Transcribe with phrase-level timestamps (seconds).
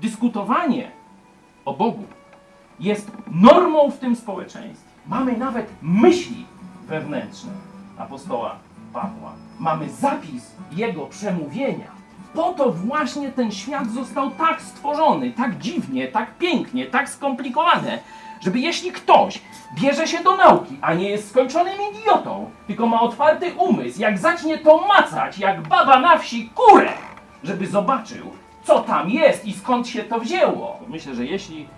[0.00, 0.90] dyskutowanie
[1.64, 2.04] o Bogu
[2.80, 4.88] jest normą w tym społeczeństwie.
[5.06, 6.46] Mamy nawet myśli
[6.86, 7.52] wewnętrzne
[7.98, 8.56] apostoła
[8.92, 9.32] Pawła.
[9.58, 11.98] Mamy zapis jego przemówienia.
[12.34, 17.98] Po to właśnie ten świat został tak stworzony, tak dziwnie, tak pięknie, tak skomplikowane,
[18.40, 19.40] żeby jeśli ktoś
[19.80, 24.58] bierze się do nauki, a nie jest skończonym idiotą, tylko ma otwarty umysł, jak zacznie
[24.58, 26.92] to macać, jak baba na wsi kurę,
[27.44, 28.30] żeby zobaczył,
[28.68, 30.78] co tam jest i skąd się to wzięło.
[30.88, 31.68] Myślę, że jeśli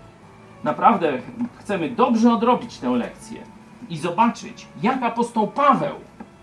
[0.64, 1.12] naprawdę
[1.58, 3.40] chcemy dobrze odrobić tę lekcję
[3.88, 5.94] i zobaczyć, jak apostoł Paweł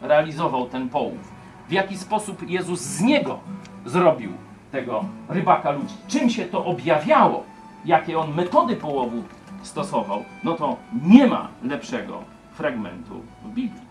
[0.02, 1.34] realizował ten połów,
[1.70, 3.40] w jaki sposób Jezus z niego
[3.86, 4.32] zrobił
[4.72, 7.44] tego rybaka ludzi, czym się to objawiało,
[7.86, 9.24] jakie on metody połowu
[9.64, 12.24] stosował, no to nie ma lepszego
[12.54, 13.87] fragmentu w Biblii.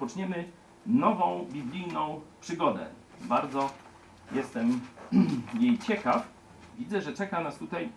[0.00, 0.44] Rozpoczniemy
[0.86, 2.86] nową biblijną przygodę.
[3.20, 3.70] Bardzo
[4.32, 4.80] jestem
[5.60, 6.28] jej ciekaw.
[6.78, 7.88] Widzę, że czeka nas tutaj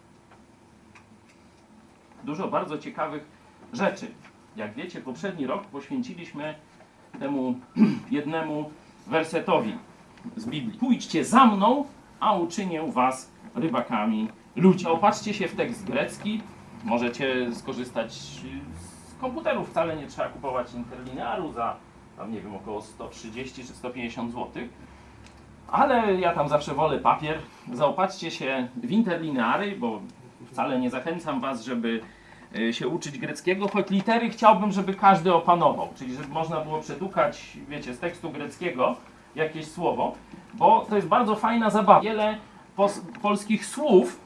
[2.24, 3.26] dużo bardzo ciekawych
[3.74, 4.08] rzeczy.
[4.56, 6.56] Jak wiecie, poprzedni rok poświęciliśmy
[7.20, 7.56] temu
[8.12, 8.72] jednemu
[9.08, 9.78] wersetowi
[10.36, 10.80] z Biblii.
[10.80, 11.86] Pójdźcie za mną,
[12.20, 14.88] a uczynię was rybakami ludzi.
[14.88, 16.42] Opatrzcie się w tekst grecki.
[16.84, 18.42] Możecie skorzystać z
[19.22, 19.70] komputerów.
[19.70, 21.76] Wcale nie trzeba kupować interlinearu za,
[22.18, 24.64] tam nie wiem, około 130 czy 150 zł.
[25.68, 27.40] Ale ja tam zawsze wolę papier.
[27.74, 30.02] Zaopatrzcie się w interlineary, bo
[30.52, 32.02] wcale nie zachęcam was, żeby
[32.56, 37.58] y, się uczyć greckiego, choć litery chciałbym, żeby każdy opanował, czyli żeby można było przedukać,
[37.70, 38.96] wiecie, z tekstu greckiego
[39.36, 40.16] jakieś słowo,
[40.54, 42.02] bo to jest bardzo fajna zabawa.
[42.02, 42.38] Wiele
[43.22, 44.20] polskich słów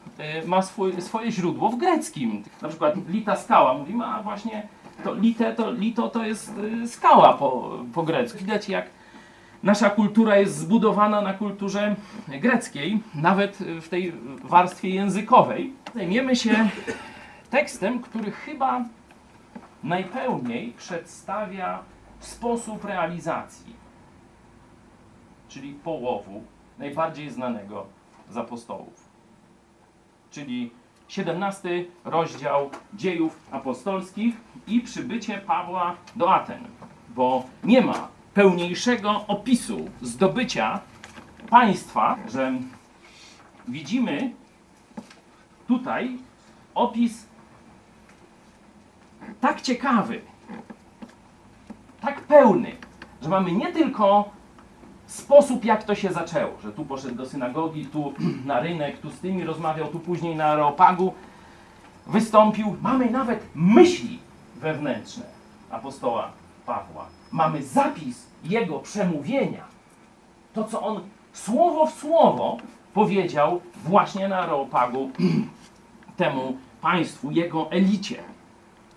[0.44, 2.44] y, ma swój, swoje źródło w greckim.
[2.62, 4.68] Na przykład lita skała, mówimy, a właśnie
[5.04, 6.54] to lite, to lito to jest
[6.84, 8.38] y, skała po, po grecku.
[8.40, 8.90] Widać jak
[9.64, 11.96] nasza kultura jest zbudowana na kulturze
[12.28, 14.14] greckiej, nawet w tej
[14.44, 15.74] warstwie językowej.
[15.96, 16.70] Zajmiemy się
[17.50, 18.86] tekstem, który chyba
[19.84, 21.80] najpełniej przedstawia
[22.20, 23.76] sposób realizacji,
[25.48, 26.44] czyli połowu
[26.80, 27.86] najbardziej znanego
[28.30, 29.10] z apostołów.
[30.32, 30.72] Czyli
[31.08, 34.36] 17 rozdział dziejów apostolskich
[34.68, 36.64] i przybycie Pawła do Aten,
[37.16, 40.80] bo nie ma pełniejszego opisu zdobycia
[41.50, 42.54] państwa, że
[43.68, 44.32] widzimy
[45.68, 46.18] tutaj
[46.76, 47.26] opis
[49.42, 50.22] tak ciekawy,
[52.02, 52.76] tak pełny,
[53.22, 54.30] że mamy nie tylko
[55.08, 58.14] sposób, jak to się zaczęło, że tu poszedł do synagogi, tu
[58.46, 61.14] na rynek, tu z tymi rozmawiał, tu później na Areopagu
[62.08, 62.76] wystąpił.
[62.82, 64.20] Mamy nawet myśli
[64.56, 65.24] wewnętrzne
[65.72, 66.32] apostoła
[66.66, 67.06] Pawła.
[67.32, 69.64] Mamy zapis jego przemówienia.
[70.54, 71.02] To, co on
[71.34, 72.58] słowo w słowo
[72.94, 75.12] powiedział właśnie na Areopagu
[76.18, 78.24] temu państwu, jego elicie.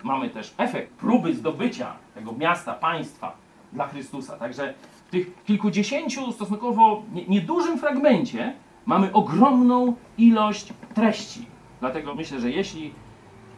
[0.03, 3.35] Mamy też efekt próby zdobycia tego miasta, państwa
[3.73, 4.37] dla Chrystusa.
[4.37, 4.73] Także
[5.11, 8.53] w tych kilkudziesięciu stosunkowo nie- niedużym fragmencie
[8.85, 11.45] mamy ogromną ilość treści.
[11.79, 12.93] Dlatego myślę, że jeśli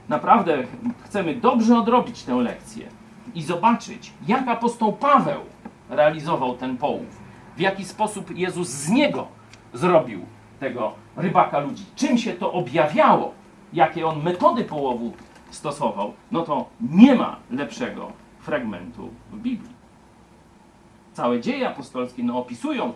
[0.09, 0.63] naprawdę
[1.03, 2.85] chcemy dobrze odrobić tę lekcję
[3.35, 5.39] i zobaczyć, jak apostoł Paweł
[5.89, 7.19] realizował ten połów,
[7.57, 9.27] w jaki sposób Jezus z niego
[9.73, 10.25] zrobił
[10.59, 13.31] tego rybaka ludzi, czym się to objawiało,
[13.73, 15.13] jakie on metody połowu
[15.49, 19.72] stosował, no to nie ma lepszego fragmentu w Biblii.
[21.13, 22.94] Całe dzieje apostolskie no, opisują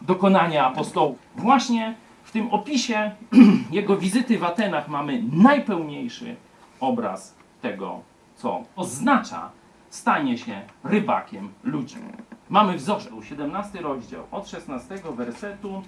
[0.00, 1.18] dokonania apostołów.
[1.36, 1.94] Właśnie
[2.24, 3.10] w tym opisie
[3.70, 6.36] jego wizyty w Atenach mamy najpełniejszy
[6.80, 8.00] obraz tego,
[8.36, 9.50] co oznacza
[9.90, 11.96] stanie się rybakiem ludzi.
[12.48, 15.82] Mamy wzorze, 17 rozdział, od 16 wersetu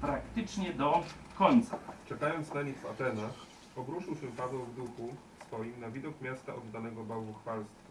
[0.00, 1.02] praktycznie do
[1.38, 1.78] końca.
[2.08, 3.34] Czekając na nich w Atenach,
[3.76, 5.14] obruszył się Paweł w duchu
[5.46, 7.89] swoim na widok miasta oddanego bałwochwalstwu.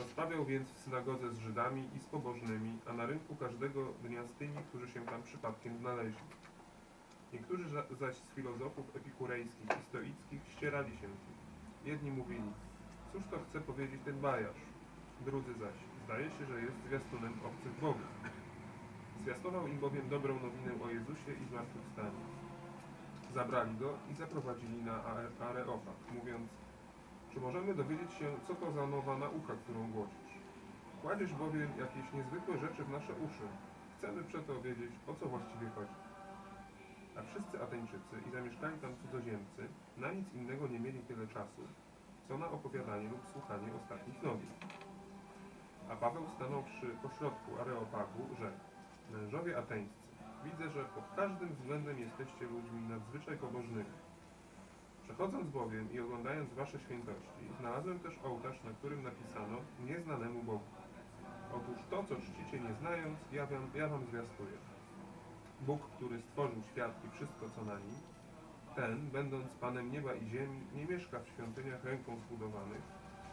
[0.00, 4.32] Rozprawiał więc w synagodze z Żydami i z pobożnymi, a na rynku każdego dnia z
[4.32, 6.22] tymi, którzy się tam przypadkiem znaleźli.
[7.32, 11.36] Niektórzy za- zaś z filozofów epikurejskich i stoickich ścierali się nim.
[11.84, 12.50] Jedni mówili,
[13.12, 14.60] cóż to chce powiedzieć ten bajarz?
[15.26, 18.10] Drudzy zaś, zdaje się, że jest zwiastunem obcych bogów.
[19.22, 22.20] Zwiastował im bowiem dobrą nowinę o Jezusie i zmartwychwstaniu.
[23.34, 26.48] Zabrali go i zaprowadzili na Are- Areopag, mówiąc,
[27.32, 30.34] czy możemy dowiedzieć się, co to za nowa nauka, którą głosisz?
[31.02, 33.46] Kładziesz bowiem jakieś niezwykłe rzeczy w nasze uszy.
[33.98, 35.98] Chcemy przeto wiedzieć, o co właściwie chodzi.
[37.18, 39.62] A wszyscy Ateńczycy i zamieszkali tam cudzoziemcy
[39.96, 41.62] na nic innego nie mieli tyle czasu,
[42.28, 44.52] co na opowiadanie lub słuchanie ostatnich nowin.
[45.90, 48.64] A Paweł stanąwszy pośrodku Areopagu, rzekł,
[49.12, 50.00] mężowie ateńscy,
[50.44, 53.94] widzę, że pod każdym względem jesteście ludźmi nadzwyczaj pobożnymi.
[55.10, 60.64] Przechodząc bowiem i oglądając wasze świętości, znalazłem też ołtarz, na którym napisano nieznanemu Bogu.
[61.54, 64.56] Otóż to, co czcicie nie znając, ja wam, ja wam zwiastuję.
[65.60, 67.96] Bóg, który stworzył świat i wszystko, co na nim,
[68.76, 72.82] ten, będąc Panem nieba i ziemi, nie mieszka w świątyniach ręką zbudowanych,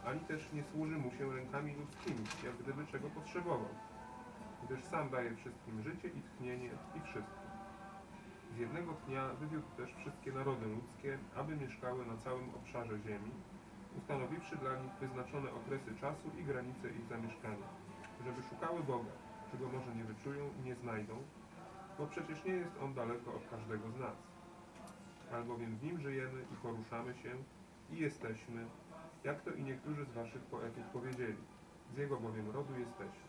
[0.06, 3.74] ani też nie służy mu się rękami ludzkimi, jak gdyby czego potrzebował,
[4.64, 7.47] gdyż sam daje wszystkim życie i tchnienie i wszystko.
[8.58, 13.32] Z jednego dnia wywiódł też wszystkie narody ludzkie, aby mieszkały na całym obszarze ziemi,
[13.98, 17.68] ustanowiwszy dla nich wyznaczone okresy czasu i granice ich zamieszkania,
[18.26, 19.12] żeby szukały Boga,
[19.52, 21.16] czego może nie wyczują i nie znajdą,
[21.98, 24.18] bo przecież nie jest On daleko od każdego z nas.
[25.34, 27.32] Albowiem w Nim żyjemy i poruszamy się
[27.90, 28.66] i jesteśmy,
[29.24, 31.44] jak to i niektórzy z waszych poetów powiedzieli.
[31.96, 33.28] Z Jego bowiem rodu jesteśmy.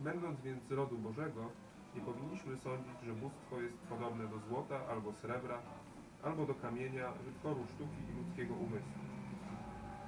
[0.00, 1.50] Będąc więc z rodu Bożego,
[1.94, 5.58] nie powinniśmy sądzić, że bóstwo jest podobne do złota albo srebra,
[6.22, 9.04] albo do kamienia, wytworu sztuki i ludzkiego umysłu.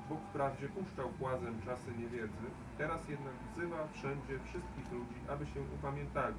[0.08, 2.46] Bóg wprawdzie puszczał płazem czasy niewiedzy,
[2.78, 6.36] teraz jednak wzywa wszędzie wszystkich ludzi, aby się upamiętali,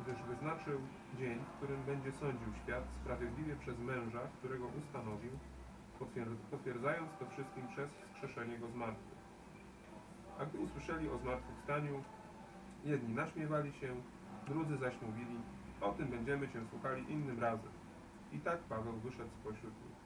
[0.00, 0.80] gdyż wyznaczył
[1.18, 5.32] dzień, w którym będzie sądził świat sprawiedliwie przez męża, którego ustanowił,
[6.00, 9.18] potwier- potwierdzając to wszystkim przez wskrzeszenie go z martwych.
[10.38, 12.02] A gdy usłyszeli o zmartwychwstaniu,
[12.84, 13.88] jedni naśmiewali się,
[14.48, 15.36] drudzy zaś mówili,
[15.80, 17.72] o tym będziemy się słuchali innym razem.
[18.32, 19.96] I tak Paweł wyszedł spośród nich.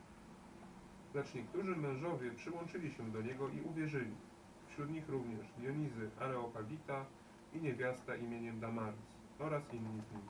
[1.14, 4.14] Lecz niektórzy mężowie przyłączyli się do niego i uwierzyli.
[4.68, 7.04] Wśród nich również Dionizy Areopagita
[7.54, 9.00] i niewiasta imieniem Damaris
[9.38, 10.28] oraz inni z nimi.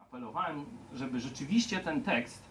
[0.00, 2.42] apelowałem, żeby rzeczywiście ten tekst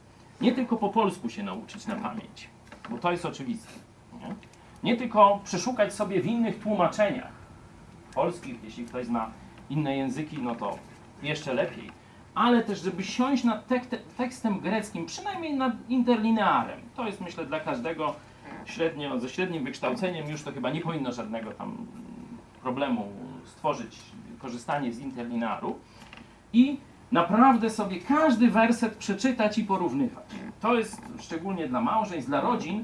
[0.42, 2.50] nie tylko po polsku się nauczyć na pamięć,
[2.90, 3.72] bo to jest oczywiste.
[4.14, 4.36] Nie,
[4.84, 7.34] nie tylko przeszukać sobie w innych tłumaczeniach
[8.16, 9.32] polskich, jeśli ktoś zna
[9.70, 10.78] inne języki, no to
[11.24, 11.92] jeszcze lepiej,
[12.36, 16.80] ale też, żeby siąść nad tek- tekstem greckim, przynajmniej nad interlinearem.
[16.96, 18.16] To jest myślę dla każdego
[18.66, 21.78] średnio, ze średnim wykształceniem już to chyba nie powinno żadnego tam
[22.62, 23.12] problemu
[23.46, 24.00] stworzyć
[24.40, 25.80] korzystanie z interlinearu
[26.54, 26.78] i
[27.12, 30.26] naprawdę sobie każdy werset przeczytać i porównywać.
[30.62, 32.84] To jest szczególnie dla małżeństw, dla rodzin,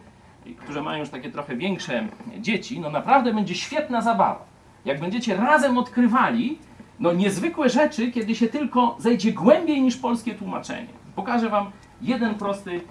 [0.57, 4.45] które mają już takie trochę większe dzieci, no naprawdę będzie świetna zabawa.
[4.85, 6.59] Jak będziecie razem odkrywali
[6.99, 10.87] no niezwykłe rzeczy, kiedy się tylko zejdzie głębiej niż polskie tłumaczenie.
[11.15, 12.81] Pokażę wam jeden prosty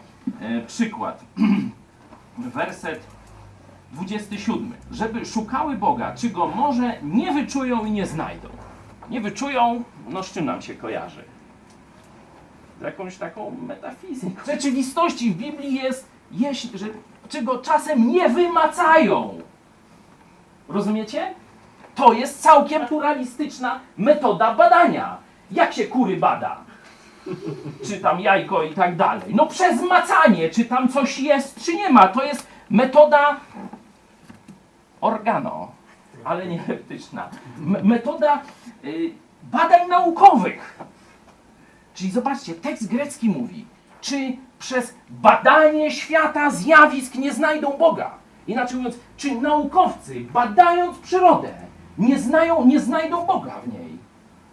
[0.40, 1.24] e, przykład.
[2.38, 3.06] Werset
[3.92, 4.72] 27.
[4.90, 8.48] Żeby szukały Boga, czy Go może nie wyczują i nie znajdą.
[9.10, 11.24] Nie wyczują, no z czym nam się kojarzy?
[12.80, 14.42] Z jakąś taką metafizyką.
[14.42, 16.86] W rzeczywistości w Biblii jest, jeśli, że,
[17.28, 19.38] czy Go czasem nie wymacają.
[20.68, 21.34] Rozumiecie?
[21.98, 25.16] To jest całkiem pluralistyczna metoda badania.
[25.50, 26.56] Jak się kury bada?
[27.86, 29.34] Czy tam jajko i tak dalej.
[29.34, 32.08] No przez macanie, czy tam coś jest, czy nie ma.
[32.08, 33.36] To jest metoda
[35.00, 35.72] organo,
[36.24, 37.28] ale nie leptyczna.
[37.82, 38.42] Metoda
[38.84, 39.10] y,
[39.42, 40.78] badań naukowych.
[41.94, 43.66] Czyli zobaczcie, tekst grecki mówi,
[44.00, 48.10] czy przez badanie świata zjawisk nie znajdą Boga.
[48.46, 51.67] Inaczej mówiąc, czy naukowcy, badając przyrodę,
[51.98, 53.98] nie, znają, nie znajdą Boga w niej.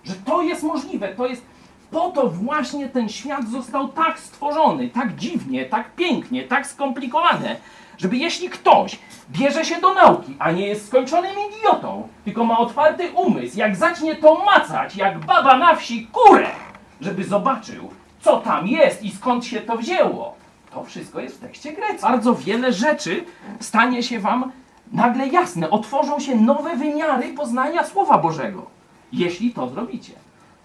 [0.04, 1.46] Że to jest możliwe, to jest.
[1.92, 7.56] Po to właśnie ten świat został tak stworzony, tak dziwnie, tak pięknie, tak skomplikowane,
[7.98, 9.00] żeby jeśli ktoś
[9.32, 14.16] bierze się do nauki, a nie jest skończonym idiotą, tylko ma otwarty umysł, jak zacznie
[14.16, 16.50] to macać, jak baba na wsi kurę,
[17.02, 17.90] żeby zobaczył,
[18.22, 20.36] co tam jest i skąd się to wzięło.
[20.72, 22.02] To wszystko jest w tekście greckim.
[22.02, 23.24] Bardzo wiele rzeczy
[23.60, 24.52] stanie się wam
[24.92, 25.70] nagle jasne.
[25.70, 28.66] Otworzą się nowe wymiary poznania Słowa Bożego,
[29.12, 30.14] jeśli to zrobicie.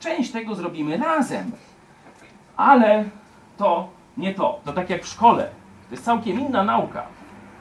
[0.00, 1.50] Część tego zrobimy razem,
[2.56, 3.04] ale
[3.56, 4.60] to nie to.
[4.64, 5.48] To tak jak w szkole.
[5.88, 7.02] To jest całkiem inna nauka.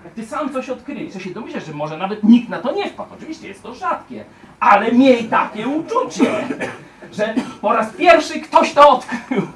[0.05, 2.89] Jak ty sam coś odkryjesz, to się domyślasz, że może nawet nikt na to nie
[2.89, 3.13] wpadł.
[3.13, 4.25] Oczywiście jest to rzadkie,
[4.59, 6.47] ale miej takie uczucie,
[7.11, 9.47] że po raz pierwszy ktoś to odkrył.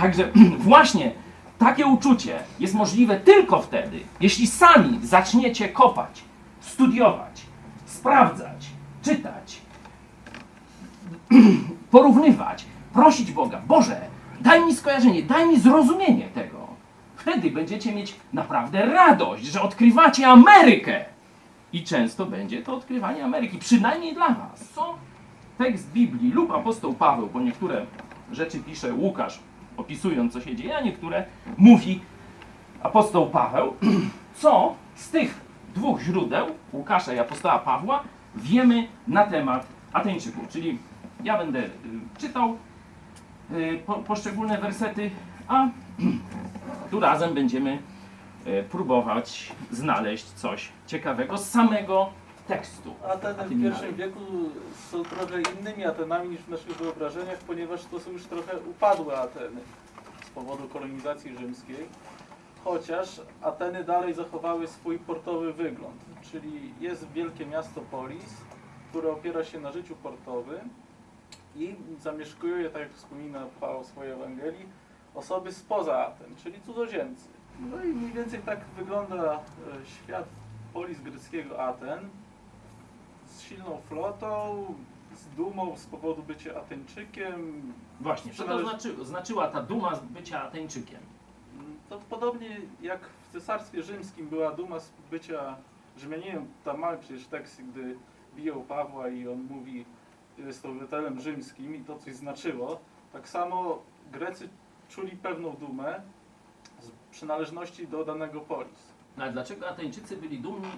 [0.00, 1.12] Także właśnie
[1.58, 6.22] takie uczucie jest możliwe tylko wtedy, jeśli sami zaczniecie kopać,
[6.60, 7.42] studiować,
[7.86, 8.66] sprawdzać,
[9.02, 9.60] czytać,
[11.90, 14.00] porównywać, prosić Boga, Boże,
[14.40, 16.64] daj mi skojarzenie, daj mi zrozumienie tego.
[17.16, 21.04] Wtedy będziecie mieć naprawdę radość, że odkrywacie Amerykę.
[21.72, 24.68] I często będzie to odkrywanie Ameryki, przynajmniej dla Was.
[24.74, 24.94] Co
[25.58, 27.86] tekst Biblii lub apostoł Paweł, bo niektóre
[28.32, 29.38] rzeczy pisze Łukasz,
[29.76, 31.24] opisując co się dzieje, a niektóre
[31.58, 32.00] mówi
[32.82, 33.74] apostoł Paweł,
[34.40, 35.40] co z tych
[35.74, 38.02] dwóch źródeł, Łukasza i apostoła Pawła,
[38.36, 40.48] wiemy na temat Ateńczyków.
[40.48, 40.78] Czyli
[41.24, 41.70] ja będę y,
[42.18, 42.56] czytał
[43.52, 45.10] y, po, poszczególne wersety,
[45.48, 45.68] a
[46.90, 47.78] tu razem będziemy
[48.46, 52.10] y, próbować znaleźć coś ciekawego z samego
[52.46, 52.94] tekstu.
[53.08, 54.20] Ateny w pierwszym wieku
[54.90, 59.60] są trochę innymi Atenami niż w naszych wyobrażeniach, ponieważ to są już trochę upadłe Ateny
[60.26, 61.88] z powodu kolonizacji rzymskiej.
[62.64, 68.34] Chociaż Ateny dalej zachowały swój portowy wygląd, czyli jest wielkie miasto Polis,
[68.90, 70.68] które opiera się na życiu portowym
[71.56, 74.66] i zamieszkują je, tak jak wspomina Paweł w swojej Ewangelii,
[75.14, 77.28] osoby spoza Aten, czyli cudzoziemcy.
[77.60, 79.40] No i mniej więcej tak wygląda e,
[79.86, 80.24] świat
[80.72, 81.98] Polis greckiego Aten
[83.34, 84.66] z silną flotą,
[85.14, 87.62] z dumą z powodu bycia Ateńczykiem.
[88.00, 91.00] Właśnie, co to znaczy, znaczyła ta duma z bycia Ateńczykiem?
[91.88, 95.56] To podobnie jak w Cesarstwie Rzymskim była duma z bycia
[95.96, 96.46] Rzymianinem.
[96.64, 97.96] Tam mamy przecież tekst, gdy
[98.36, 99.84] biją Pawła i on mówi,
[100.38, 102.80] że jest obywatelem rzymskim i to coś znaczyło.
[103.12, 104.48] Tak samo Grecy
[104.88, 106.00] czuli pewną dumę
[106.80, 108.93] z przynależności do danego polis.
[109.16, 110.68] No ale dlaczego Ateńczycy byli dumni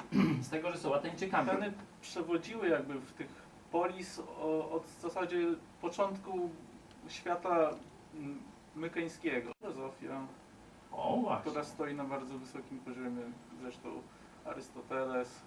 [0.41, 1.51] z tego, że są Ateńczykami?
[1.51, 3.29] Ateny przewodziły jakby w tych
[3.73, 5.39] polis o, od w zasadzie
[5.81, 6.51] początku
[7.09, 7.71] świata
[8.15, 8.39] mm,
[8.77, 9.51] mykeńskiego.
[9.61, 10.21] Filozofia,
[10.93, 11.51] O właśnie.
[11.51, 13.23] która stoi na bardzo wysokim poziomie,
[13.61, 13.89] zresztą
[14.45, 15.43] Arystoteles.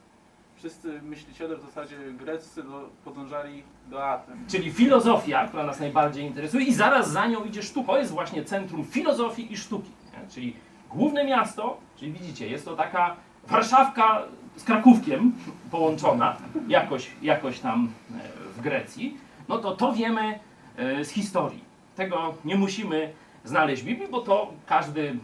[0.56, 4.46] Wszyscy myśliciele w zasadzie greccy do, podążali do Aten.
[4.48, 7.88] Czyli filozofia, która nas najbardziej interesuje i zaraz za nią idzie sztuka.
[7.88, 9.92] To jest właśnie centrum filozofii i sztuki.
[10.14, 10.28] Nie?
[10.30, 10.56] Czyli
[10.90, 13.16] główne miasto, czyli widzicie, jest to taka
[13.48, 14.22] Warszawka
[14.56, 15.34] z Krakówkiem
[15.72, 18.14] połączona jakoś, jakoś tam e,
[18.58, 19.18] w Grecji.
[19.48, 20.40] No to to wiemy
[20.78, 21.64] e, z historii.
[21.96, 25.16] Tego nie musimy znaleźć w Biblii, bo to każdy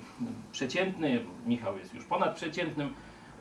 [0.51, 2.93] przeciętny, Michał jest już ponadprzeciętnym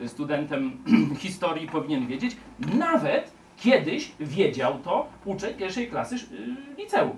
[0.07, 0.85] studentem
[1.19, 2.37] historii powinien wiedzieć.
[2.59, 6.21] Nawet kiedyś wiedział to uczeń pierwszej klasy y,
[6.79, 7.17] liceum.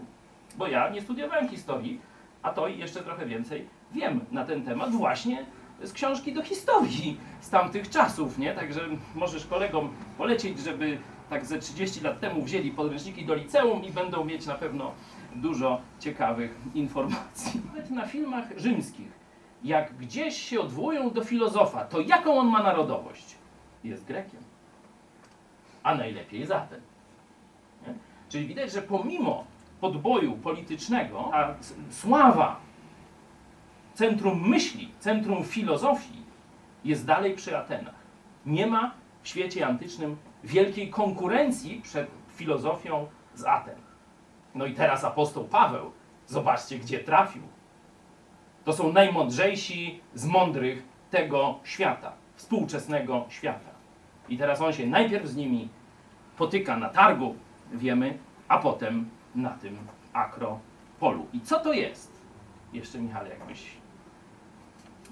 [0.56, 2.00] Bo ja nie studiowałem historii,
[2.42, 5.46] a to i jeszcze trochę więcej wiem na ten temat właśnie
[5.82, 8.54] z książki do historii z tamtych czasów, nie?
[8.54, 8.80] Także
[9.14, 10.98] możesz kolegom polecieć, żeby
[11.30, 14.92] tak ze 30 lat temu wzięli podręczniki do liceum i będą mieć na pewno
[15.34, 17.60] dużo ciekawych informacji.
[17.66, 19.08] Nawet na filmach rzymskich,
[19.64, 23.34] jak gdzieś się odwołują do filozofa, to jaką on ma narodowość?
[23.84, 24.40] Jest Grekiem.
[25.82, 26.80] A najlepiej zatem.
[27.86, 27.94] Nie?
[28.28, 29.44] Czyli widać, że pomimo
[29.80, 32.60] podboju politycznego, a s- sława
[33.96, 36.22] centrum myśli, centrum filozofii
[36.84, 37.94] jest dalej przy Atenach.
[38.46, 43.74] Nie ma w świecie antycznym wielkiej konkurencji przed filozofią z Aten.
[44.54, 45.90] No i teraz apostoł Paweł,
[46.26, 47.42] zobaczcie gdzie trafił.
[48.64, 53.70] To są najmądrzejsi z mądrych tego świata, współczesnego świata.
[54.28, 55.68] I teraz on się najpierw z nimi
[56.36, 57.34] potyka na targu,
[57.72, 59.78] wiemy, a potem na tym
[60.12, 61.26] akropolu.
[61.32, 62.12] I co to jest?
[62.72, 63.85] Jeszcze Michał jakbyś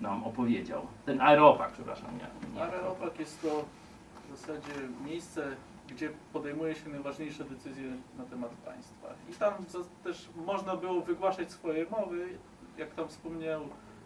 [0.05, 0.87] nam opowiedział.
[1.07, 2.11] Ten aeropak, przepraszam.
[2.19, 3.65] Nie, Areopag jest to
[4.29, 4.73] w zasadzie
[5.05, 5.57] miejsce,
[5.89, 7.85] gdzie podejmuje się najważniejsze decyzje
[8.19, 9.09] na temat państwa.
[9.31, 9.53] I tam
[10.05, 12.29] też można było wygłaszać swoje mowy.
[12.79, 13.61] Jak tam wspomniał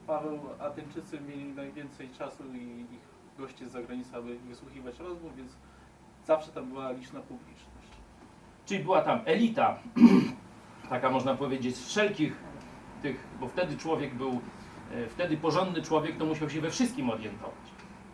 [0.06, 5.52] Paweł, Ateńczycy mieli najwięcej czasu i ich goście z zagranicy, aby wysłuchiwać rozmów, więc
[6.26, 7.88] zawsze tam była liczna publiczność.
[8.66, 9.78] Czyli była tam elita,
[10.90, 12.36] taka można powiedzieć, z wszelkich
[13.02, 14.40] tych, bo wtedy człowiek był,
[15.08, 17.54] wtedy porządny człowiek to musiał się we wszystkim orientować.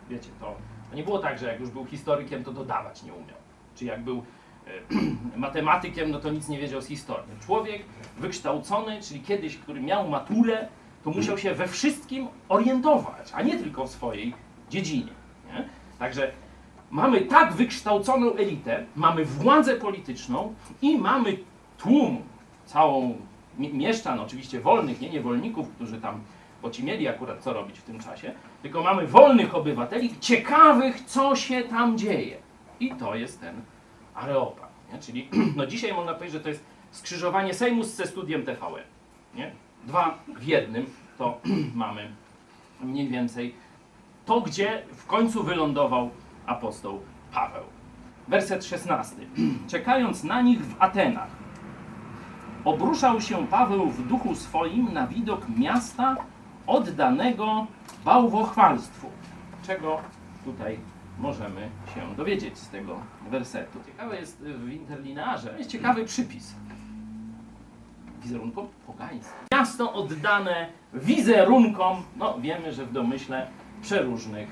[0.09, 0.55] Wiecie, to,
[0.95, 3.37] nie było tak, że jak już był historykiem, to dodawać nie umiał.
[3.75, 4.23] Czy jak był
[4.67, 4.71] e,
[5.37, 7.39] matematykiem, no to nic nie wiedział z historii.
[7.45, 7.81] Człowiek
[8.17, 10.67] wykształcony, czyli kiedyś, który miał maturę,
[11.03, 14.33] to musiał się we wszystkim orientować, a nie tylko w swojej
[14.69, 15.11] dziedzinie.
[15.47, 15.69] Nie?
[15.99, 16.31] Także
[16.91, 21.37] mamy tak wykształconą elitę, mamy władzę polityczną i mamy
[21.77, 22.21] tłum,
[22.65, 23.17] całą
[23.59, 26.21] mie- mieszczan, oczywiście wolnych, nie niewolników, którzy tam,
[26.65, 31.35] bo ci mieli akurat co robić w tym czasie, tylko mamy wolnych obywateli, ciekawych, co
[31.35, 32.37] się tam dzieje.
[32.79, 33.61] I to jest ten
[34.15, 34.69] Areopag.
[34.93, 34.99] Nie?
[34.99, 38.83] Czyli no dzisiaj można powiedzieć, że to jest skrzyżowanie Sejmu ze studiem TVN.
[39.35, 39.51] Nie?
[39.83, 40.85] Dwa w jednym
[41.17, 41.41] to
[41.75, 42.11] mamy
[42.81, 43.55] mniej więcej
[44.25, 46.09] to, gdzie w końcu wylądował
[46.45, 47.01] apostoł
[47.33, 47.63] Paweł.
[48.27, 49.15] Werset 16.
[49.71, 51.29] Czekając na nich w Atenach,
[52.63, 56.15] obruszał się Paweł w duchu swoim na widok miasta
[56.67, 57.67] oddanego
[58.05, 59.09] bałwochwalstwu.
[59.67, 60.01] Czego
[60.45, 60.79] tutaj
[61.19, 63.79] możemy się dowiedzieć z tego wersetu?
[63.85, 66.55] Ciekawe jest w interlinearze, jest ciekawy przypis.
[68.23, 69.47] Wizerunkom pogańskim.
[69.53, 73.47] Miasto oddane wizerunkom, no wiemy, że w domyśle
[73.81, 74.49] przeróżnych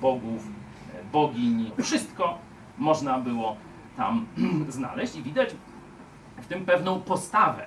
[0.00, 0.46] bogów,
[0.94, 1.70] e, bogiń.
[1.82, 2.38] Wszystko
[2.78, 3.56] można było
[3.96, 4.26] tam
[4.68, 5.54] znaleźć i widać
[6.36, 7.66] w tym pewną postawę.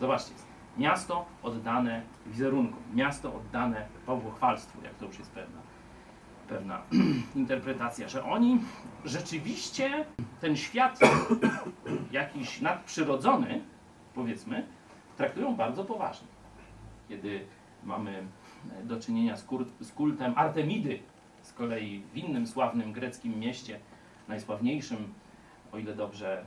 [0.00, 0.34] Zobaczcie,
[0.78, 5.60] miasto oddane wizerunkom, miasto oddane bałwochwalstwu, jak to już jest pewna,
[6.48, 6.82] pewna
[7.34, 8.60] interpretacja, że oni
[9.04, 10.04] rzeczywiście
[10.40, 11.00] ten świat
[12.12, 13.60] jakiś nadprzyrodzony,
[14.14, 14.66] powiedzmy,
[15.16, 16.28] traktują bardzo poważnie.
[17.08, 17.46] Kiedy
[17.84, 18.26] mamy
[18.84, 19.36] do czynienia
[19.80, 20.98] z, kultem Artemidy,
[21.42, 23.80] z kolei w innym sławnym greckim mieście,
[24.28, 25.14] najsławniejszym,
[25.72, 26.44] o ile dobrze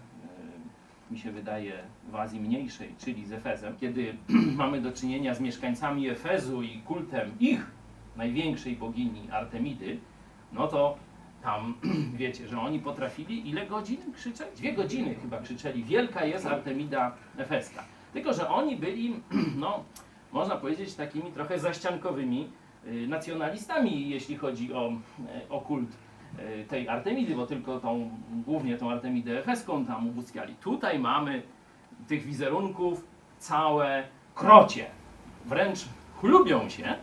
[1.11, 1.73] mi się wydaje,
[2.11, 4.17] w Azji Mniejszej, czyli z Efezem, kiedy
[4.57, 7.71] mamy do czynienia z mieszkańcami Efezu i kultem ich
[8.17, 9.97] największej bogini Artemidy,
[10.53, 10.97] no to
[11.43, 11.73] tam
[12.13, 14.47] wiecie, że oni potrafili ile godzin krzyczeć?
[14.57, 17.83] Dwie godziny chyba krzyczeli, wielka jest Artemida Efeska.
[18.13, 19.19] Tylko, że oni byli,
[19.63, 19.83] no,
[20.31, 22.49] można powiedzieć, takimi trochę zaściankowymi
[22.87, 25.89] y, nacjonalistami, jeśli chodzi o, e, o kult
[26.67, 28.11] tej Artemidy, bo tylko tą,
[28.45, 30.55] głównie tą Artemidę Efeską tam ubóstwiali.
[30.55, 31.43] Tutaj mamy
[32.07, 33.07] tych wizerunków
[33.37, 34.03] całe
[34.35, 34.85] krocie.
[35.45, 35.79] Wręcz
[36.19, 36.95] chlubią się,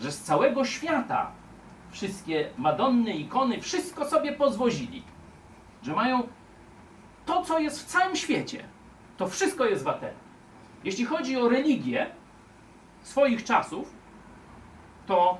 [0.00, 1.30] że z całego świata
[1.90, 5.02] wszystkie Madonny, ikony, wszystko sobie pozwozili.
[5.82, 6.22] Że mają
[7.26, 8.64] to, co jest w całym świecie.
[9.16, 10.30] To wszystko jest w Atenach.
[10.84, 12.06] Jeśli chodzi o religię
[13.02, 13.94] swoich czasów,
[15.06, 15.38] to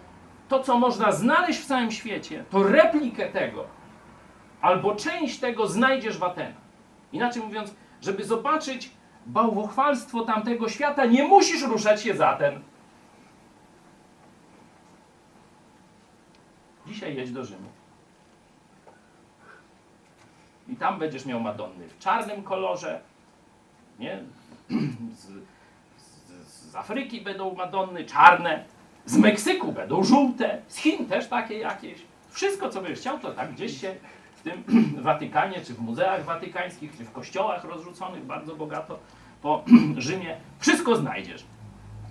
[0.51, 3.67] to, co można znaleźć w całym świecie, to replikę tego,
[4.61, 6.63] albo część tego znajdziesz w Atenach.
[7.13, 8.91] Inaczej mówiąc, żeby zobaczyć
[9.27, 12.63] bałwochwalstwo tamtego świata, nie musisz ruszać się z Aten.
[16.87, 17.69] Dzisiaj jedź do Rzymu.
[20.69, 23.01] I tam będziesz miał Madonny w czarnym kolorze,
[23.99, 24.25] nie?
[25.13, 25.27] Z,
[25.97, 28.65] z, z Afryki będą Madonny czarne,
[29.11, 32.03] z Meksyku będą żółte, z Chin też takie jakieś.
[32.31, 33.95] Wszystko, co byś chciał, to tak gdzieś się
[34.37, 34.65] w tym
[35.05, 38.99] Watykanie, czy w muzeach watykańskich, czy w kościołach rozrzuconych bardzo bogato
[39.43, 39.65] po
[39.97, 41.45] Rzymie, wszystko znajdziesz.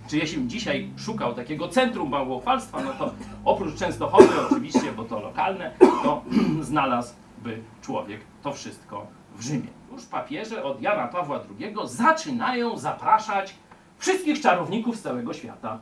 [0.07, 3.13] Czy jeśli dzisiaj szukał takiego centrum bałwochwalstwa, no to
[3.45, 6.23] oprócz Częstochowy oczywiście, bo to lokalne, to
[6.61, 9.67] znalazłby człowiek to wszystko w Rzymie.
[9.91, 13.55] Już papieże od Jana Pawła II zaczynają zapraszać
[13.97, 15.79] wszystkich czarowników z całego świata.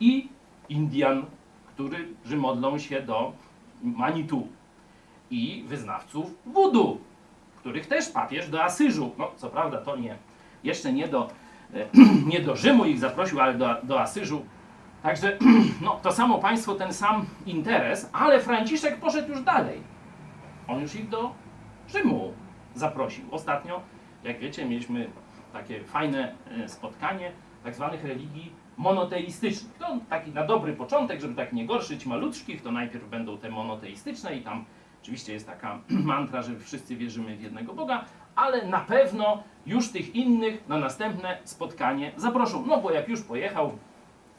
[0.00, 0.28] I
[0.68, 1.26] Indian,
[1.66, 3.32] którzy modlą się do
[3.82, 4.48] Manitu.
[5.30, 7.00] I wyznawców wudu,
[7.56, 10.16] których też papież do Asyżu, no co prawda to nie,
[10.64, 11.28] jeszcze nie do,
[11.74, 11.86] e,
[12.32, 14.44] nie do Rzymu ich zaprosił, ale do, do Asyżu.
[15.02, 15.38] Także
[15.84, 19.80] no, to samo państwo, ten sam interes, ale Franciszek poszedł już dalej.
[20.68, 21.34] On już ich do
[21.88, 22.32] Rzymu
[22.74, 23.24] zaprosił.
[23.30, 23.80] Ostatnio,
[24.24, 25.10] jak wiecie, mieliśmy
[25.52, 27.32] takie fajne e, spotkanie
[27.64, 29.78] tak zwanych religii monoteistycznych.
[29.78, 34.36] To taki na dobry początek, żeby tak nie gorszyć maluczkich, to najpierw będą te monoteistyczne
[34.36, 34.64] i tam
[35.02, 35.78] oczywiście jest taka
[36.12, 38.04] mantra, że wszyscy wierzymy w jednego Boga,
[38.36, 42.66] ale na pewno już tych innych na następne spotkanie zaproszą.
[42.66, 43.78] No bo jak już pojechał,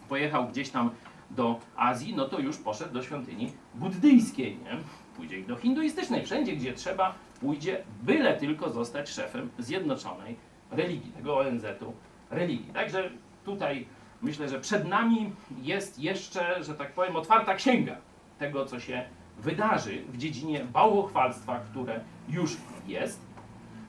[0.10, 0.90] pojechał gdzieś tam
[1.32, 4.78] do Azji, no to już poszedł do świątyni buddyjskiej, nie?
[5.16, 6.26] Pójdzie do hinduistycznej.
[6.26, 10.36] Wszędzie, gdzie trzeba, pójdzie, byle tylko zostać szefem zjednoczonej
[10.72, 11.94] religii, tego ONZ-u
[12.30, 12.74] religii.
[12.74, 13.10] Także
[13.46, 13.86] tutaj
[14.26, 17.98] myślę, że przed nami jest jeszcze, że tak powiem, otwarta księga
[18.40, 19.06] tego, co się
[19.38, 22.58] wydarzy w dziedzinie bałwochwalstwa, które już
[22.88, 23.22] jest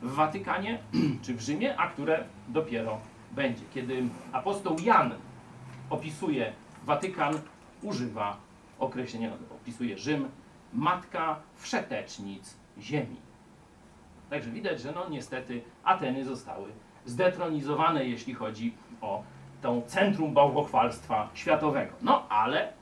[0.02, 0.78] w Watykanie
[1.22, 3.00] czy w Rzymie, a które dopiero
[3.32, 3.64] będzie.
[3.74, 5.14] Kiedy apostoł Jan
[5.90, 6.52] opisuje
[6.84, 7.34] Watykan,
[7.82, 8.36] używa
[8.78, 9.30] określenia,
[9.62, 10.28] opisuje Rzym,
[10.72, 13.16] matka wszetecznic ziemi.
[14.30, 16.68] Także widać, że no niestety Ateny zostały
[17.06, 19.22] zdetronizowane, jeśli chodzi o
[19.62, 21.92] tą centrum bałwochwalstwa światowego.
[22.02, 22.72] No ale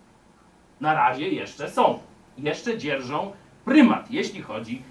[0.81, 1.99] na razie jeszcze są.
[2.39, 3.33] Jeszcze dzierżą
[3.65, 4.83] prymat, jeśli chodzi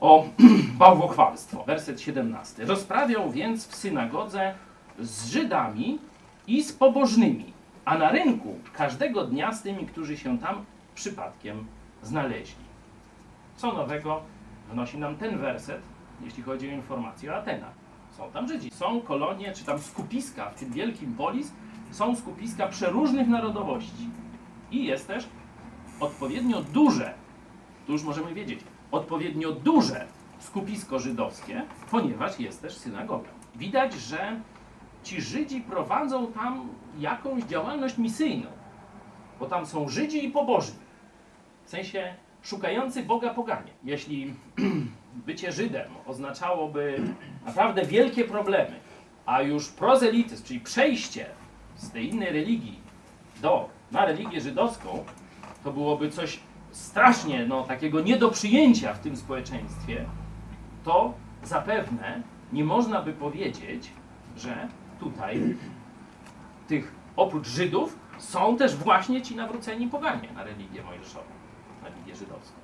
[0.00, 0.24] o
[0.78, 1.64] bałwochwalstwo.
[1.64, 2.64] Werset 17.
[2.64, 4.54] Rozprawiał więc w synagodze
[4.98, 5.98] z Żydami
[6.46, 7.52] i z pobożnymi,
[7.84, 11.66] a na rynku każdego dnia z tymi, którzy się tam przypadkiem
[12.02, 12.64] znaleźli.
[13.56, 14.20] Co nowego
[14.72, 15.80] wnosi nam ten werset,
[16.24, 17.79] jeśli chodzi o informacje o Atenach?
[18.20, 21.52] Są tam Żydzi, są kolonie, czy tam skupiska w tym wielkim polis,
[21.90, 24.10] są skupiska przeróżnych narodowości.
[24.70, 25.28] I jest też
[26.00, 27.14] odpowiednio duże,
[27.86, 28.60] tu już możemy wiedzieć,
[28.92, 30.06] odpowiednio duże
[30.38, 33.28] skupisko żydowskie, ponieważ jest też synagoga.
[33.54, 34.40] Widać, że
[35.02, 38.46] ci Żydzi prowadzą tam jakąś działalność misyjną,
[39.38, 40.78] bo tam są Żydzi i pobożni.
[41.64, 43.70] W sensie szukający Boga poganie.
[43.84, 44.34] Jeśli
[45.14, 47.00] bycie Żydem oznaczałoby
[47.46, 48.80] naprawdę wielkie problemy,
[49.26, 51.26] a już prozelityzm, czyli przejście
[51.76, 52.80] z tej innej religii
[53.42, 55.04] do, na religię żydowską,
[55.64, 60.04] to byłoby coś strasznie no, takiego nie do przyjęcia w tym społeczeństwie,
[60.84, 63.90] to zapewne nie można by powiedzieć,
[64.36, 64.68] że
[65.00, 65.56] tutaj
[66.68, 71.30] tych oprócz Żydów są też właśnie ci nawróceni poganie na religię mojżeszową,
[71.82, 72.56] na religię żydowską.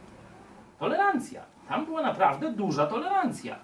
[0.78, 1.55] Tolerancja.
[1.68, 3.56] Tam była naprawdę duża tolerancja.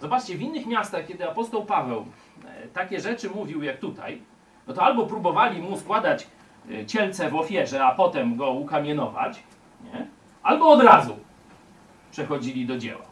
[0.00, 2.06] Zobaczcie, w innych miastach, kiedy apostoł Paweł
[2.44, 4.22] e, takie rzeczy mówił jak tutaj,
[4.66, 6.26] no to albo próbowali mu składać
[6.70, 9.42] e, cielce w ofierze, a potem go ukamienować,
[9.84, 10.06] nie?
[10.42, 11.16] albo od razu
[12.10, 13.04] przechodzili do dzieła.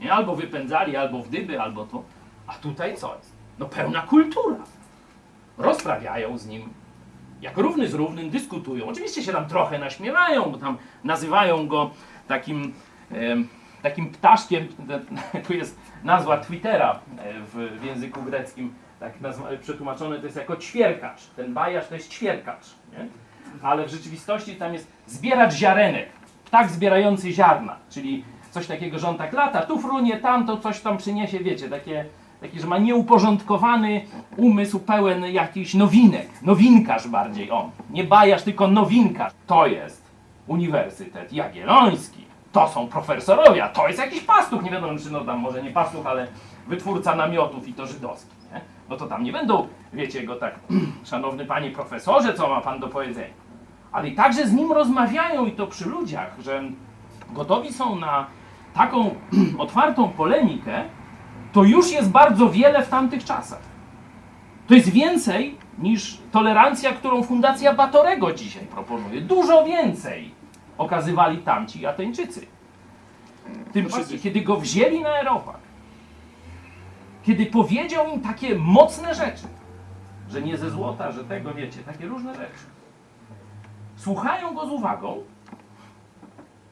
[0.00, 0.12] Nie?
[0.12, 2.02] Albo wypędzali, albo w dyby, albo to.
[2.46, 3.32] A tutaj co jest?
[3.58, 4.56] No pełna kultura.
[5.58, 6.68] Rozprawiają z nim,
[7.40, 8.86] jak równy z równym dyskutują.
[8.86, 11.90] Oczywiście się tam trochę naśmiewają, bo tam nazywają go
[12.28, 12.72] takim,
[13.82, 14.68] takim ptaszkiem.
[15.46, 19.12] Tu jest nazwa Twittera e, w, w języku greckim, tak
[19.60, 21.26] przetłumaczone to jest jako ćwierkacz.
[21.36, 22.64] Ten bajarz to jest ćwierkacz.
[22.92, 23.06] Nie?
[23.62, 26.08] Ale w rzeczywistości tam jest zbieracz ziarenek,
[26.44, 30.80] ptak zbierający ziarna, czyli coś takiego, że on tak lata, tu frunie, tam to coś
[30.80, 32.04] tam przyniesie, wiecie, takie,
[32.40, 34.00] taki, że ma nieuporządkowany
[34.36, 39.32] umysł pełen jakichś nowinek, nowinkarz bardziej on, nie bajarz, tylko nowinkarz.
[39.46, 40.07] To jest
[40.48, 45.38] Uniwersytet Jagielloński, to są profesorowie, a to jest jakiś pastuch, nie wiadomo czy no tam
[45.38, 46.26] może nie pastuch, ale
[46.66, 48.60] wytwórca namiotów i to żydowski, nie?
[48.88, 50.54] No to tam nie będą, wiecie, go tak,
[51.04, 53.34] szanowny panie profesorze, co ma pan do powiedzenia?
[53.92, 56.62] Ale i także z nim rozmawiają i to przy ludziach, że
[57.30, 58.26] gotowi są na
[58.74, 59.14] taką
[59.58, 60.84] otwartą polemikę,
[61.52, 63.62] to już jest bardzo wiele w tamtych czasach.
[64.68, 69.20] To jest więcej niż tolerancja, którą Fundacja Batorego dzisiaj proponuje.
[69.20, 70.37] Dużo więcej
[70.78, 72.46] okazywali tamci Ateńczycy.
[73.72, 75.58] Tym przy, kiedy go wzięli na aerofag,
[77.22, 79.46] kiedy powiedział im takie mocne rzeczy,
[80.30, 82.64] że nie ze złota, że tego wiecie, takie różne rzeczy.
[83.96, 85.22] Słuchają go z uwagą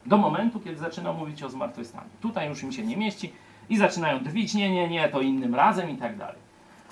[0.05, 2.09] do momentu, kiedy zaczyna mówić o zmartwychwstaniu.
[2.21, 3.33] Tutaj już im się nie mieści
[3.69, 6.37] i zaczynają drwić, nie, nie, nie, to innym razem i tak dalej.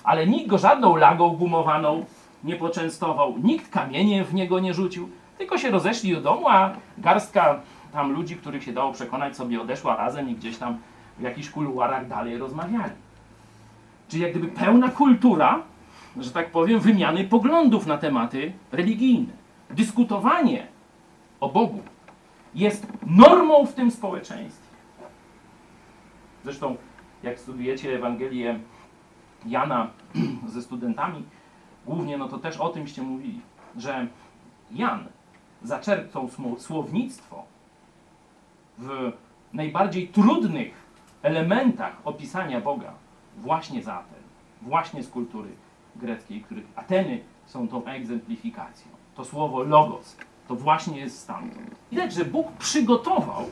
[0.04, 2.04] Ale nikt go żadną lagą gumowaną
[2.44, 7.60] nie poczęstował, nikt kamieniem w niego nie rzucił, tylko się rozeszli do domu, a garstka
[7.92, 10.78] tam ludzi, których się dało przekonać, sobie odeszła razem i gdzieś tam
[11.18, 12.92] w jakichś kuluarach dalej rozmawiali.
[14.08, 15.62] Czyli jak gdyby pełna kultura,
[16.16, 19.32] że tak powiem, wymiany poglądów na tematy religijne.
[19.70, 20.66] Dyskutowanie
[21.40, 21.80] o Bogu
[22.54, 24.66] jest normą w tym społeczeństwie.
[26.44, 26.76] Zresztą,
[27.22, 28.58] jak studujecie Ewangelię
[29.46, 29.90] Jana
[30.54, 31.24] ze studentami,
[31.86, 33.40] głównie, no to też o tymście mówili,
[33.76, 34.06] że
[34.70, 35.04] Jan
[35.66, 37.44] zaczerpnął słownictwo
[38.78, 39.12] w
[39.52, 40.86] najbardziej trudnych
[41.22, 42.92] elementach opisania Boga
[43.36, 44.22] właśnie z Aten,
[44.62, 45.48] właśnie z kultury
[45.96, 48.92] greckiej, których Ateny są tą egzemplifikacją.
[49.14, 50.16] To słowo logos
[50.48, 51.70] to właśnie jest stamtąd.
[51.90, 53.44] Widać, że Bóg przygotował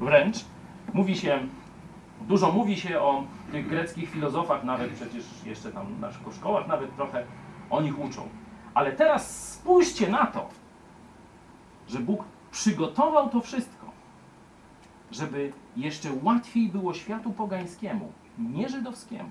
[0.00, 0.36] wręcz,
[0.94, 1.38] mówi się,
[2.20, 6.96] dużo mówi się o tych greckich filozofach, nawet przecież jeszcze tam w naszych szkołach nawet
[6.96, 7.24] trochę
[7.70, 8.28] o nich uczą.
[8.74, 10.48] Ale teraz spójrzcie na to,
[11.88, 13.86] że Bóg przygotował to wszystko,
[15.10, 19.30] żeby jeszcze łatwiej było światu pogańskiemu, nie żydowskiemu,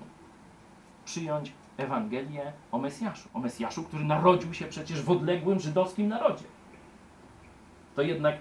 [1.04, 3.28] przyjąć Ewangelię o Mesjaszu.
[3.34, 6.44] O Mesjaszu, który narodził się przecież w odległym żydowskim narodzie.
[7.96, 8.36] To jednak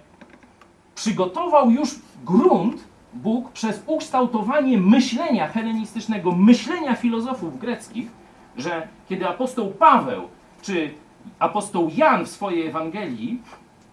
[0.95, 1.95] przygotował już
[2.25, 8.11] grunt Bóg przez ukształtowanie myślenia helenistycznego, myślenia filozofów greckich,
[8.57, 10.27] że kiedy apostoł Paweł
[10.61, 10.93] czy
[11.39, 13.41] apostoł Jan w swojej Ewangelii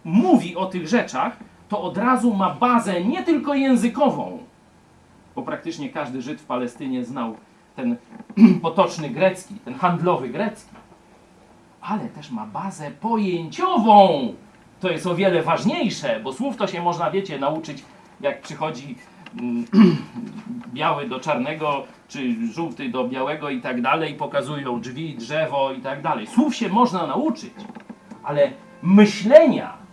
[0.05, 1.37] mówi o tych rzeczach,
[1.69, 4.39] to od razu ma bazę nie tylko językową,
[5.37, 7.37] bo praktycznie każdy Żyd w Palestynie znał
[7.77, 7.97] ten
[8.63, 10.75] potoczny grecki, ten handlowy grecki,
[11.81, 14.35] ale też ma bazę pojęciową.
[14.81, 17.85] To jest o wiele ważniejsze, bo słów to się można, wiecie, nauczyć,
[18.21, 18.97] jak przychodzi
[19.41, 19.65] mm,
[20.75, 26.03] biały do czarnego, czy żółty do białego i tak dalej, pokazują drzwi, drzewo i tak
[26.03, 26.27] dalej.
[26.27, 27.55] Słów się można nauczyć,
[28.23, 28.51] ale
[28.83, 29.88] myślenia,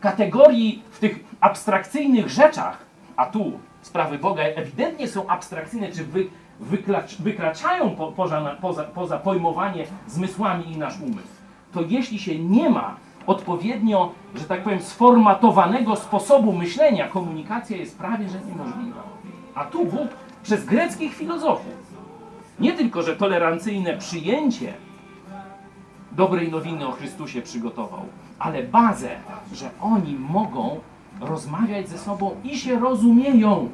[0.00, 2.78] kategorii w tych abstrakcyjnych rzeczach,
[3.16, 6.26] a tu sprawy Boga ewidentnie są abstrakcyjne, czy wy,
[6.60, 11.28] wyklacz, wykraczają po, poza, poza, poza pojmowanie zmysłami i nasz umysł,
[11.72, 18.28] to jeśli się nie ma odpowiednio, że tak powiem, sformatowanego sposobu myślenia, komunikacja jest prawie
[18.28, 19.02] że niemożliwa.
[19.54, 20.08] A tu Bóg
[20.42, 21.74] przez greckich filozofów
[22.60, 24.74] nie tylko, że tolerancyjne przyjęcie
[26.12, 28.04] dobrej nowiny o Chrystusie przygotował,
[28.40, 29.10] ale bazę,
[29.52, 30.80] że oni mogą
[31.20, 33.68] rozmawiać ze sobą i się rozumieją.